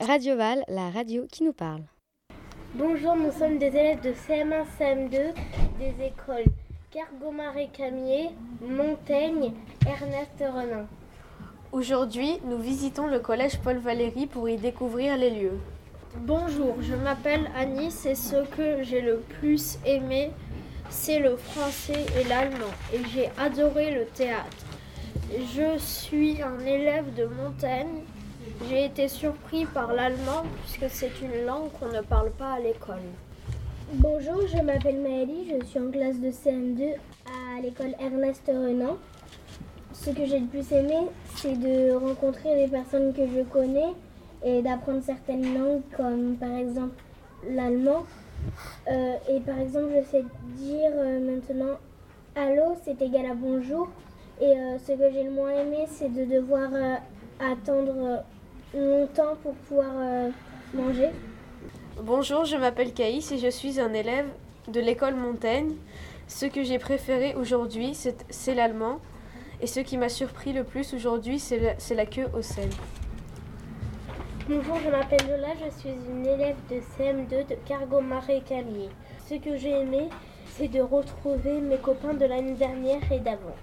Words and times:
Radio 0.00 0.36
Val, 0.36 0.64
la 0.66 0.90
radio 0.90 1.24
qui 1.30 1.44
nous 1.44 1.52
parle. 1.52 1.82
Bonjour, 2.74 3.14
nous 3.14 3.30
sommes 3.30 3.58
des 3.58 3.68
élèves 3.68 4.00
de 4.00 4.10
CM1, 4.10 4.64
CM2 4.76 5.34
des 5.78 6.04
écoles 6.04 6.50
Cargomar-et-Camier, 6.90 8.30
Montaigne, 8.60 9.52
Ernest 9.86 10.32
Renan. 10.40 10.86
Aujourd'hui, 11.70 12.40
nous 12.44 12.58
visitons 12.58 13.06
le 13.06 13.20
collège 13.20 13.60
Paul 13.60 13.78
Valéry 13.78 14.26
pour 14.26 14.48
y 14.48 14.56
découvrir 14.56 15.16
les 15.16 15.30
lieux. 15.30 15.60
Bonjour, 16.16 16.74
je 16.80 16.96
m'appelle 16.96 17.48
Anis 17.56 18.06
et 18.06 18.16
ce 18.16 18.44
que 18.56 18.82
j'ai 18.82 19.00
le 19.00 19.18
plus 19.38 19.78
aimé, 19.86 20.32
c'est 20.88 21.20
le 21.20 21.36
français 21.36 22.04
et 22.20 22.24
l'allemand. 22.24 22.72
Et 22.92 22.98
j'ai 23.14 23.30
adoré 23.38 23.92
le 23.94 24.06
théâtre. 24.06 24.66
Je 25.30 25.78
suis 25.78 26.42
un 26.42 26.58
élève 26.66 27.14
de 27.14 27.26
Montaigne. 27.26 28.02
J'ai 28.68 28.84
été 28.84 29.08
surpris 29.08 29.66
par 29.66 29.92
l'allemand 29.92 30.42
puisque 30.62 30.92
c'est 30.92 31.10
une 31.22 31.46
langue 31.46 31.70
qu'on 31.78 31.88
ne 31.88 32.00
parle 32.00 32.30
pas 32.30 32.54
à 32.54 32.60
l'école. 32.60 32.96
Bonjour, 33.94 34.46
je 34.46 34.62
m'appelle 34.62 35.00
Maëlie, 35.00 35.50
je 35.50 35.66
suis 35.66 35.78
en 35.78 35.90
classe 35.90 36.20
de 36.20 36.30
CM2 36.30 36.94
à 37.26 37.60
l'école 37.60 37.94
Ernest 37.98 38.42
Renan. 38.46 38.96
Ce 39.92 40.10
que 40.10 40.24
j'ai 40.26 40.40
le 40.40 40.46
plus 40.46 40.70
aimé, 40.72 40.96
c'est 41.36 41.58
de 41.58 41.92
rencontrer 41.94 42.54
les 42.56 42.68
personnes 42.68 43.12
que 43.12 43.26
je 43.26 43.42
connais 43.42 43.92
et 44.44 44.62
d'apprendre 44.62 45.02
certaines 45.02 45.54
langues 45.54 45.82
comme 45.96 46.36
par 46.36 46.52
exemple 46.52 46.94
l'allemand. 47.48 48.04
Euh, 48.88 49.14
et 49.28 49.40
par 49.40 49.58
exemple, 49.58 49.90
je 49.96 50.10
sais 50.10 50.24
dire 50.56 50.92
euh, 50.94 51.20
maintenant 51.20 51.76
allô, 52.34 52.76
c'est 52.84 53.00
égal 53.02 53.26
à 53.26 53.34
bonjour. 53.34 53.88
Et 54.40 54.44
euh, 54.46 54.78
ce 54.78 54.92
que 54.92 55.10
j'ai 55.12 55.24
le 55.24 55.30
moins 55.30 55.50
aimé, 55.50 55.86
c'est 55.88 56.08
de 56.08 56.24
devoir 56.24 56.70
attendre 57.40 58.22
longtemps 58.74 59.36
pour 59.42 59.54
pouvoir 59.54 59.92
manger. 60.74 61.10
Bonjour, 62.02 62.44
je 62.44 62.56
m'appelle 62.56 62.92
Caïs 62.92 63.30
et 63.32 63.38
je 63.38 63.48
suis 63.48 63.80
un 63.80 63.92
élève 63.92 64.26
de 64.68 64.80
l'école 64.80 65.14
Montaigne. 65.14 65.74
Ce 66.28 66.46
que 66.46 66.62
j'ai 66.62 66.78
préféré 66.78 67.34
aujourd'hui, 67.34 67.94
c'est 67.94 68.54
l'allemand. 68.54 69.00
Et 69.60 69.66
ce 69.66 69.80
qui 69.80 69.98
m'a 69.98 70.08
surpris 70.08 70.52
le 70.52 70.64
plus 70.64 70.94
aujourd'hui, 70.94 71.38
c'est 71.38 71.94
la, 71.94 72.06
queue 72.06 72.28
au 72.34 72.40
sel. 72.40 72.70
Bonjour, 74.48 74.78
je 74.82 74.90
m'appelle 74.90 75.28
Lola, 75.28 75.48
je 75.62 75.78
suis 75.78 75.90
une 75.90 76.24
élève 76.26 76.56
de 76.70 76.76
CM2 76.76 77.48
de 77.48 77.56
Cargo 77.66 78.00
Marais 78.00 78.42
Calier. 78.48 78.88
Ce 79.28 79.34
que 79.34 79.56
j'ai 79.56 79.82
aimé, 79.82 80.08
c'est 80.46 80.68
de 80.68 80.80
retrouver 80.80 81.60
mes 81.60 81.76
copains 81.76 82.14
de 82.14 82.24
l'année 82.24 82.54
dernière 82.54 83.00
et 83.12 83.20
d'avant. 83.20 83.56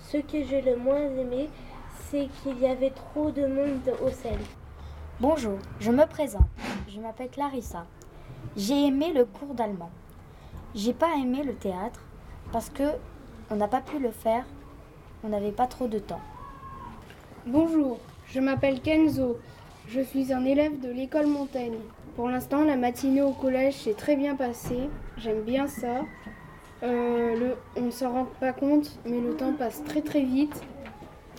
Ce 0.00 0.16
que 0.16 0.42
j'ai 0.42 0.62
le 0.62 0.76
moins 0.76 1.02
aimé, 1.02 1.50
c'est 2.10 2.28
qu'il 2.42 2.58
y 2.60 2.66
avait 2.66 2.90
trop 2.90 3.30
de 3.30 3.46
monde 3.46 3.92
au 4.04 4.10
sel. 4.10 4.38
Bonjour, 5.20 5.58
je 5.80 5.90
me 5.90 6.06
présente. 6.06 6.46
Je 6.88 7.00
m'appelle 7.00 7.30
Clarissa. 7.30 7.86
J'ai 8.56 8.86
aimé 8.86 9.12
le 9.12 9.24
cours 9.24 9.54
d'allemand. 9.54 9.90
J'ai 10.74 10.92
pas 10.92 11.16
aimé 11.16 11.42
le 11.42 11.54
théâtre 11.54 12.00
parce 12.52 12.70
que 12.70 12.84
on 13.50 13.56
n'a 13.56 13.68
pas 13.68 13.80
pu 13.80 13.98
le 13.98 14.10
faire 14.10 14.44
on 15.24 15.28
n'avait 15.28 15.52
pas 15.52 15.66
trop 15.66 15.88
de 15.88 15.98
temps. 15.98 16.20
Bonjour, 17.46 17.98
je 18.28 18.38
m'appelle 18.38 18.80
Kenzo. 18.80 19.38
Je 19.88 20.00
suis 20.00 20.32
un 20.32 20.44
élève 20.44 20.80
de 20.80 20.90
l'école 20.90 21.26
Montaigne. 21.26 21.78
Pour 22.14 22.28
l'instant, 22.28 22.64
la 22.64 22.76
matinée 22.76 23.22
au 23.22 23.32
collège 23.32 23.74
s'est 23.74 23.94
très 23.94 24.16
bien 24.16 24.36
passée. 24.36 24.88
J'aime 25.16 25.42
bien 25.42 25.66
ça. 25.66 26.02
Euh, 26.82 27.54
on 27.76 27.82
ne 27.82 27.90
s'en 27.90 28.12
rend 28.12 28.26
pas 28.38 28.52
compte, 28.52 28.98
mais 29.04 29.20
le 29.20 29.34
temps 29.34 29.52
passe 29.52 29.82
très 29.84 30.02
très 30.02 30.22
vite. 30.22 30.62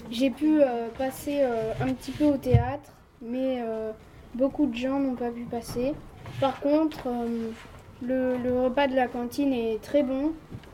J'ai 0.10 0.30
pu 0.30 0.62
euh, 0.62 0.88
passer 0.98 1.40
euh, 1.42 1.74
un 1.82 1.94
petit 1.94 2.12
peu 2.12 2.26
au 2.26 2.38
théâtre, 2.38 2.92
mais 3.22 3.64
beaucoup 4.36 4.68
de 4.68 4.76
gens 4.76 5.00
n'ont 5.00 5.16
pas 5.16 5.32
pu 5.32 5.44
passer. 5.44 5.94
Par 6.40 6.60
contre, 6.60 7.08
le, 8.02 8.64
repas 8.64 8.88
de 8.88 8.96
la 8.96 9.08
cantine 9.08 9.54
est 9.54 9.82
très 9.82 10.04
bon. 10.04 10.34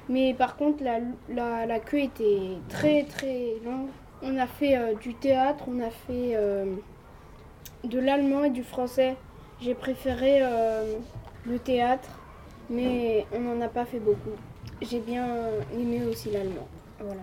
Mais 0.10 0.34
par 0.34 0.58
contre, 0.58 0.84
la, 0.84 1.66
la, 1.66 1.80
queue 1.80 2.00
était 2.00 2.58
très 2.70 3.04
très 3.04 3.54
longue. 3.64 3.88
On 4.22 4.38
a 4.38 4.48
fait 4.48 4.78
euh, 4.78 4.96
du 4.96 5.14
théâtre, 5.14 5.66
on 5.68 5.80
a 5.82 5.90
fait 5.90 6.36
euh, 6.36 6.76
de 7.84 8.00
l'allemand 8.00 8.44
et 8.44 8.50
du 8.50 8.64
français. 8.64 9.16
J'ai 9.62 9.76
préféré 9.76 10.40
euh, 10.42 10.98
le 11.46 11.60
théâtre, 11.60 12.10
mais 12.70 13.26
on 13.34 13.40
n'en 13.40 13.62
a 13.62 13.70
pas 13.70 13.86
fait 13.86 14.00
beaucoup. 14.00 14.36
J'ai 14.82 15.00
bien 15.00 15.28
aimé 15.74 16.02
aussi 16.06 16.32
l'allemand. 16.32 16.68
Voilà. 17.00 17.22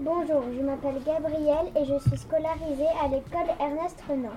Bonjour, 0.00 0.42
je 0.52 0.60
m'appelle 0.60 1.00
Gabrielle 1.06 1.70
et 1.76 1.84
je 1.84 1.98
suis 2.00 2.18
scolarisée 2.18 2.90
à 3.00 3.06
l'école 3.06 3.54
Ernest 3.60 4.02
Renan. 4.08 4.32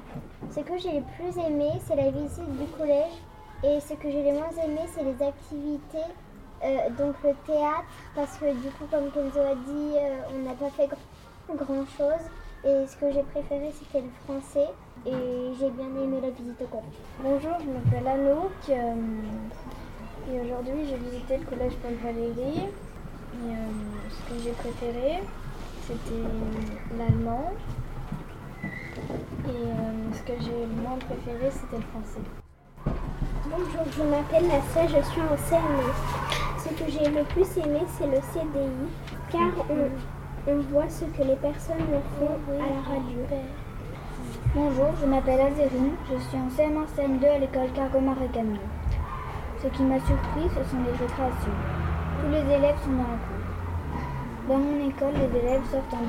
Ce 0.52 0.60
que 0.60 0.78
j'ai 0.78 1.00
le 1.00 1.04
plus 1.18 1.36
aimé, 1.42 1.70
c'est 1.86 1.96
la 1.96 2.12
visite 2.12 2.58
du 2.58 2.66
collège 2.78 3.18
et 3.64 3.80
ce 3.80 3.96
que 3.96 4.12
j'ai 4.12 4.24
le 4.24 4.38
moins 4.38 4.52
aimé, 4.64 4.82
c'est 4.94 5.04
les 5.04 5.26
activités 5.26 6.14
euh, 6.64 6.90
donc 6.98 7.16
le 7.24 7.34
théâtre, 7.46 7.86
parce 8.16 8.38
que 8.38 8.46
du 8.46 8.70
coup, 8.72 8.86
comme 8.90 9.12
Kenzo 9.12 9.40
a 9.40 9.56
dit, 9.56 9.94
euh, 9.96 10.36
on 10.36 10.44
n'a 10.44 10.54
pas 10.54 10.70
fait 10.70 10.90
grand, 11.56 11.86
chose. 11.86 12.26
Et 12.64 12.88
ce 12.88 12.96
que 12.98 13.12
j'ai 13.12 13.24
préféré, 13.24 13.72
c'était 13.72 14.02
le 14.02 14.12
français. 14.26 14.70
Et 15.06 15.54
j'ai 15.60 15.70
bien 15.72 15.88
aimé 15.88 16.20
la 16.22 16.32
visite 16.32 16.62
au 16.62 16.66
collège. 16.66 17.00
Bonjour, 17.24 17.58
je 17.60 17.70
m'appelle 17.70 18.08
Anouk. 18.08 18.52
Euh, 18.70 18.96
et 20.32 20.42
aujourd'hui, 20.42 20.86
j'ai 20.90 20.98
visité 20.98 21.38
le 21.38 21.46
collège 21.46 21.74
Paul 21.82 21.94
Valéry. 22.04 22.68
Ce 24.18 24.34
que 24.34 24.40
j'ai 24.44 24.52
préféré, 24.52 25.24
c'était 25.86 26.98
l'allemand. 26.98 27.52
Et 29.48 30.16
ce 30.16 30.22
que 30.24 30.34
j'ai 30.42 30.66
le 30.66 30.82
moins 30.82 30.98
préféré, 30.98 31.52
c'était 31.52 31.78
le 31.78 31.84
français. 31.92 32.26
Bonjour, 33.46 33.86
je 33.96 34.04
m'appelle 34.04 34.48
Nassa, 34.48 34.88
je 34.88 35.10
suis 35.10 35.22
en 35.22 35.36
CM1 35.36 36.38
ce 36.68 36.84
que 36.84 36.92
j'ai 36.92 37.10
le 37.10 37.24
plus 37.24 37.48
aimé, 37.64 37.82
c'est 37.98 38.08
le 38.08 38.20
CDI, 38.34 38.90
car 39.32 39.52
on, 39.70 40.60
voit 40.72 40.90
ce 40.90 41.06
que 41.06 41.24
les 41.24 41.36
personnes 41.36 41.78
font 42.20 42.38
à 42.52 42.58
la 42.58 42.82
radio. 42.82 43.20
Bonjour, 44.56 44.90
je 45.00 45.06
m'appelle 45.06 45.42
Azérine, 45.42 45.94
je 46.12 46.18
suis 46.20 46.38
en 46.38 46.48
CM1 46.50 46.88
CM2 46.96 47.30
à 47.30 47.38
l'école 47.40 47.72
Cargomar 47.74 48.16
et 48.22 48.28
Camille. 48.34 48.60
Ce 49.62 49.68
qui 49.68 49.84
m'a 49.84 50.00
surpris, 50.00 50.50
ce 50.50 50.70
sont 50.70 50.84
les 50.84 50.92
récréations. 50.92 51.58
Tous 52.22 52.30
les 52.32 52.56
élèves 52.56 52.78
sont 52.84 52.92
dans 52.92 52.98
la 52.98 53.18
cour. 53.28 53.47
Dans 54.48 54.58
mon 54.58 54.88
école, 54.88 55.14
les 55.14 55.40
élèves 55.40 55.62
sortent 55.70 55.94
en 55.94 56.06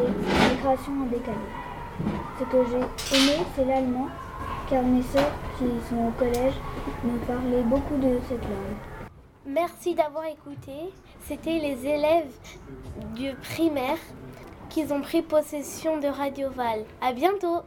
récréation 0.50 0.92
en 1.02 1.06
décalé. 1.06 1.36
Ce 2.38 2.44
que 2.44 2.64
j'ai 2.70 3.16
aimé, 3.16 3.44
c'est 3.56 3.64
l'allemand, 3.64 4.06
car 4.70 4.84
mes 4.84 5.02
soeurs 5.02 5.32
qui 5.58 5.64
sont 5.88 6.06
au 6.06 6.10
collège 6.12 6.54
me 7.02 7.18
parlaient 7.26 7.64
beaucoup 7.64 7.96
de 7.96 8.20
cette 8.28 8.42
langue. 8.42 9.10
Merci 9.44 9.96
d'avoir 9.96 10.26
écouté. 10.26 10.92
C'était 11.24 11.58
les 11.58 11.84
élèves 11.84 12.30
du 13.16 13.34
primaire 13.34 13.98
qui 14.68 14.84
ont 14.92 15.00
pris 15.00 15.22
possession 15.22 15.98
de 15.98 16.06
Radio 16.06 16.48
Val. 16.50 16.84
À 17.00 17.12
bientôt. 17.12 17.62